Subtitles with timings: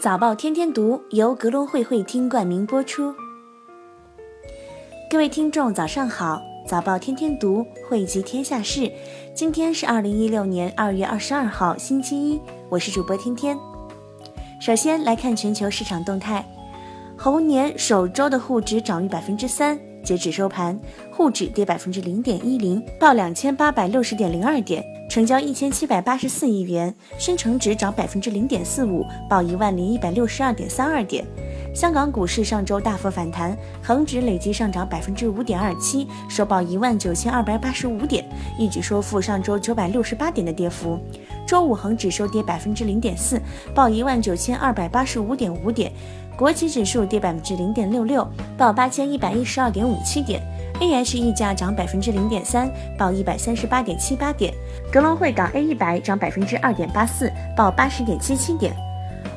[0.00, 3.14] 早报天天读由格隆会会厅冠名播出。
[5.10, 6.40] 各位听众，早上好！
[6.66, 8.90] 早报天天读汇集天下事，
[9.34, 12.40] 今天是二零一六年二月二十二号，星期一，
[12.70, 13.58] 我是主播天天。
[14.58, 16.46] 首先来看全球市场动态，
[17.14, 20.80] 猴年首周的沪指涨逾百分之三，截止收盘，
[21.12, 24.82] 沪指跌百分之零点一零，报两千八百六十点零二点。
[25.10, 31.26] 成交一千七百八十四亿元，深成指涨百分之零点四五，报一万零一百六十二点三二点。
[31.74, 38.24] 香港股市上周大幅反弹，恒指累计上涨百分之五点二七，收报一万九千二百八十五点，
[38.56, 40.96] 一举收复上周九百六十八点的跌幅。
[41.44, 43.42] 周五恒指收跌百分之零点四，
[43.74, 45.90] 报一万九千二百八十五点五点。
[46.36, 48.24] 国企指数跌百分之零点六六，
[48.56, 50.40] 报八千一百一十二点五七点。
[50.80, 54.52] A H 溢价涨百分之零点三，报一百三十八点七八点。
[54.90, 58.74] 格隆汇港 A 一百涨百分之二点八四，报八十点七七点。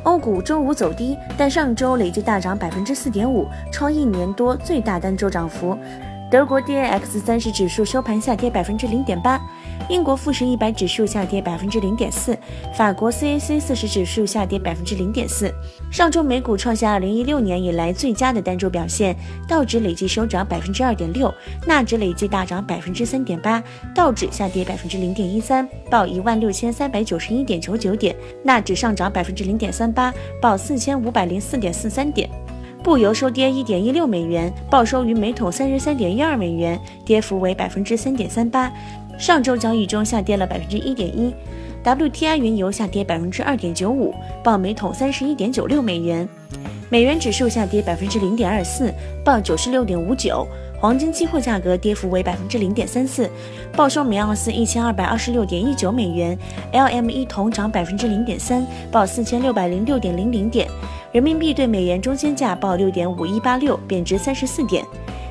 [0.03, 5.77] 欧股周五走低，但上周累计大涨百分之四点五，创一年多最大单周涨幅。
[6.31, 9.39] 德国 D A X 三十指数收盘下跌百分之零点八。
[9.89, 12.38] 英国富时一百指数下跌百分之零点四，
[12.73, 15.53] 法国 CAC 四十指数下跌百分之零点四。
[15.92, 19.16] 上周美股创下二零一六年以来最佳的单周表现，
[19.48, 21.34] 道指累计收涨百分之二点六，
[21.67, 23.62] 纳指累计大涨百分之三点八，
[23.94, 32.30] 道指下跌百分之零点一三，报一万六千三百九十一点九九点，纳指上涨百分之零点三八，报四千五百零四点四三点。
[32.81, 38.70] 布油收跌一点一六美元，报收于每桶三十三点一二美元，跌幅为百分之三点三八。
[39.17, 41.33] 上周交易中下跌了百分之一点一
[41.83, 46.28] ，WTI 原油下跌百分之二点九五，报每桶三十一点九六美元。
[46.89, 50.45] 美元指数下跌百分之零点二四，报九十六点五九。
[50.80, 53.30] 黄金期货价格跌幅为百分之零点三四，
[53.72, 56.38] 报收每盎司一千二百二十六点一九美元。
[56.73, 60.67] LME 铜涨百分之零点三，报四千六百零六点零零点。
[61.14, 64.84] 人民币对美元中间价报六点五一八六，贬值三十四点。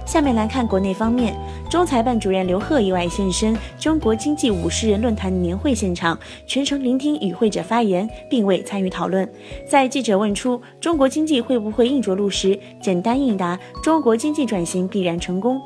[0.05, 1.35] 下面来看国内方面，
[1.71, 9.27] 中财办主任刘鹤意外现身中国经济五十人论坛年会现场，全程聆听与会者发言，并未参与讨论。
[9.67, 15.61] 在记者问出中国经济会不会硬着陆时，简单应答：中国经济转型必然成功。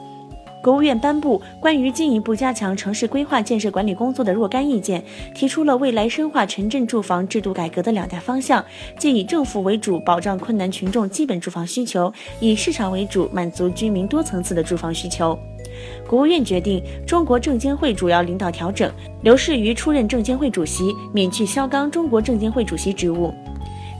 [0.67, 5.01] 国务院颁布关于进一步加强城市规划建设管理工作的若干意见，
[5.33, 8.65] 提出了未来深化城镇住房制度改革的两大方向，
[8.99, 15.39] 即以政府为主保障困难群众基本住房需求，以市场为主满足居民多层次的住房需求。
[16.05, 18.91] 国务院决定，中国证监会主要领导调整，
[19.23, 23.33] 刘士余出任证监会主席，免去肖钢中国证监会主席职务。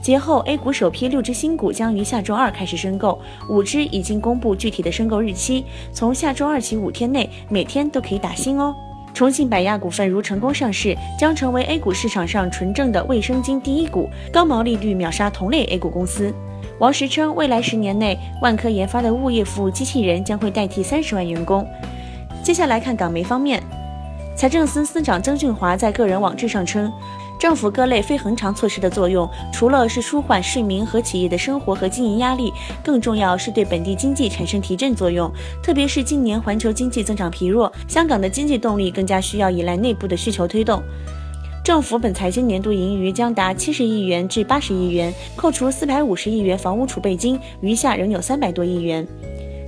[0.07, 3.19] 节后，A 股首批六只新股将于下周二开始申购，
[3.49, 8.73] 五只已经公布具体的申购日期，从下周二起五天内，每天都可以打新哦。
[9.13, 16.33] 重庆百亚股份如成功上市，将成为 A 股市场上纯正的卫生巾第一股，高毛利率秒杀同类 A 股公司。
[16.79, 21.67] 王石称，未来十年内，万科研发的物业服务机器人将会代替三十万员工。
[22.41, 23.61] 接下来看港媒方面，
[24.37, 26.89] 财政司司长曾俊华在个人网志上称。
[27.39, 32.51] 政府各类非恒常措施的作用，除了是舒缓市民和企业的生活和经营压力，
[32.83, 35.31] 更重要是对本地经济产生提振作用。
[35.61, 40.81] 特别是近年环球经济增长疲弱，香港的经济动力更加需要依赖内部的需求推动。
[41.63, 49.05] 政府本财经年度盈余将达七十亿元至八十亿元，扣除四百五十亿元房屋储备金，余下仍有三百多亿元。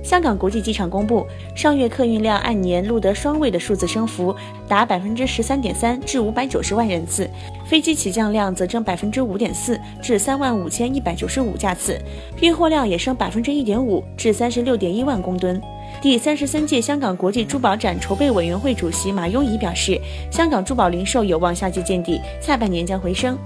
[0.02, 4.34] 香港国际机场公布，上月客运量按年录得双位的数字升幅，
[4.66, 7.26] 达百分之十三点三，至五百九十万人次；
[7.66, 11.94] 飞机起降量则增百分之五点四，至三万五千一百九十五架次；
[12.40, 15.60] 运货量也升百分之一点五，至三十六点一万公吨。
[16.00, 20.00] 第三十三届香港国际珠宝展筹备委员会主席马优仪表示，
[20.30, 23.36] 香港珠宝零售有望夏季见底，下半年将回升。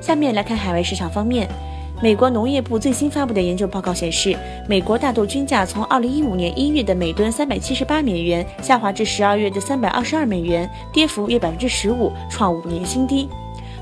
[0.00, 1.48] 下面来看海外市场方面。
[2.00, 4.36] 美国农业部最新发布的研究报告显示，
[4.68, 13.28] 美国大豆均价从2015年1月的每吨378美元下滑至12月的322美元，跌幅约15%，创五年新低。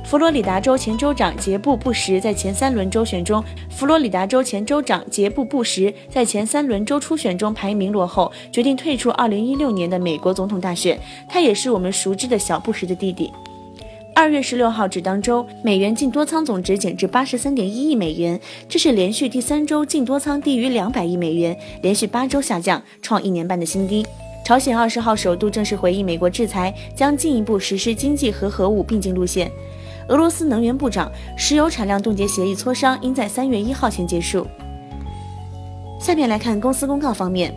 [0.03, 10.98] 佛罗里达州前州长杰布·布什在前三轮州选中，佛罗里达州前州长杰布·布什在前三轮州初选中排名落后，决定退出2016年的美国总统大选。
[11.28, 13.30] 他也是我们熟知的小布什的弟弟。
[14.16, 24.07] 二月十六号止当周，美元净多仓总值减至八十三点一亿美元，这是连续第三周净多仓低于两百亿美元，连续八周下降，创一年半的新低。
[24.42, 29.53] 朝鲜二十号首度正式回应美国制裁，将进一步实施经济和核武并进路线。
[30.09, 34.47] 俄罗斯能源部长，石油产量冻结协议磋商应在三月一号前结束。
[36.01, 37.54] 下面来看公司公告方面。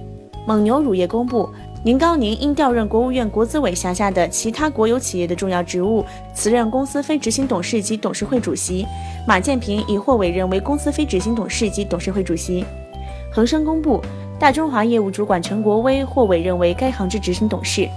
[0.48, 1.48] 蒙牛乳业公布，
[1.82, 8.86] 宁高宁因调任国务院国资委辖下的其他国有企业的重要职务，辞任公司非执行董事及董事会主席。
[9.26, 12.66] 马建平已获委任为公司非执行董事及董事会主席。
[13.32, 14.02] 恒生公布
[14.38, 17.88] 大中华业务主管陈国威获委任为该行之执行董事。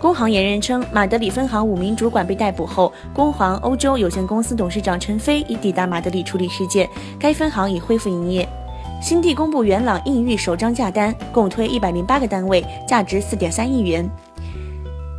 [0.00, 6.88] 工行言人称，马德里分行五名主管被逮捕后，工行欧洲有限公司董事长陈飞已抵达马德里处理事件，
[7.20, 8.48] 该分行已恢复营业。
[9.00, 14.08] 新地公布元朗印玉首张价单，共推一百零八个单位，价值四点三亿元。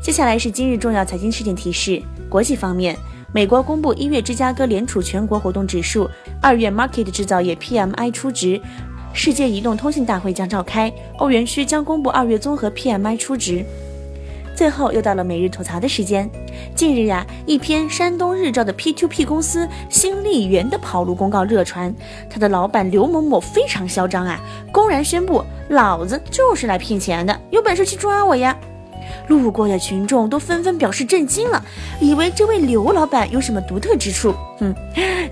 [0.04, 2.02] 接下来是今日重要财经事件提示。
[2.30, 2.96] 国际方面，
[3.34, 6.10] 美国公布一月芝加哥联储全国活动指数，
[6.42, 8.62] 二月 Market 制造业 PMI 初值。
[9.14, 13.64] 世界移动通信大会将召开，欧元区将公布二月综合 PMI 初值。
[14.60, 16.30] 最后又到了每日吐槽的时间。
[16.76, 21.96] 近日呀，一篇山东日照的 P2P 公司新力源的跑路公告热传，
[22.30, 24.38] 他的老板刘某某非常嚣张啊，
[24.70, 28.54] 公然宣布老子就是来骗钱的，有本事去抓我呀！
[29.30, 31.64] 路过的群众都纷纷表示震惊了，
[32.02, 34.36] 以为这位刘老板有什么独特之处。
[34.58, 34.76] 哼，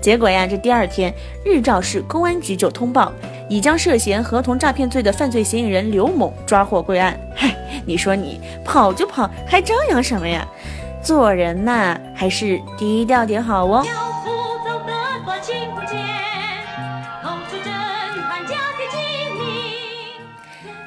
[0.00, 1.14] 结果呀，这第二天
[1.44, 3.12] 日照市公安局就通报。
[3.50, 7.18] 已将涉嫌合同诈骗罪的犯罪嫌疑人刘某抓获归案。
[7.34, 7.56] 嗨，
[7.88, 10.46] 你说你跑就跑，还张扬什么呀？
[11.02, 13.82] 做人呐，还是低调点好哦。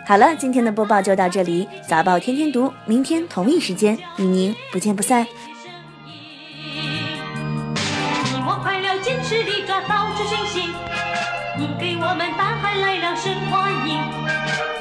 [0.06, 1.68] 好了，今天的播报就到这里。
[1.88, 5.26] 早报天天读，明天同一时间与您不见不散。
[9.02, 10.70] 坚持地抓到这讯息。
[11.58, 12.30] 你给我们
[12.82, 14.81] 来了声欢迎。